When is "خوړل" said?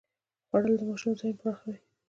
0.47-0.73